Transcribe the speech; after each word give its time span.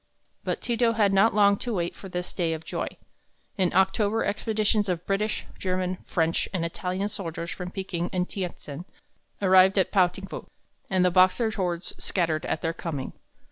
But 0.43 0.61
Ti 0.61 0.77
to 0.77 0.93
had 0.93 1.13
not 1.13 1.35
long 1.35 1.57
to 1.57 1.75
wait 1.75 1.95
for 1.95 2.09
this 2.09 2.33
day 2.33 2.53
of 2.53 2.65
joy 2.65 2.87
In 3.55 3.71
October 3.71 4.25
expeditions 4.25 4.89
of 4.89 5.05
British, 5.05 5.45
German, 5.59 5.97
French, 6.07 6.49
and 6.51 6.65
Italian 6.65 7.07
soldiers 7.07 7.51
from 7.51 7.69
Peking 7.69 8.09
and 8.11 8.27
Tientsin 8.27 8.85
arrived 9.43 9.77
at 9.77 9.91
Pao 9.91 10.07
ting 10.07 10.25
fu, 10.25 10.47
and 10.89 11.05
the 11.05 11.11
Boxer 11.11 11.51
hordes 11.51 11.93
scattered 12.03 12.47
at 12.47 12.63
their 12.63 12.73
coming. 12.73 13.13